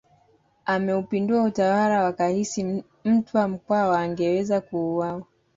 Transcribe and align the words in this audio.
Ameupindua 0.65 1.43
utawala 1.43 2.03
wakahisi 2.03 2.83
Mtwa 3.05 3.47
Mkwawa 3.47 3.99
angeweza 3.99 4.61
kuuawa 4.61 5.23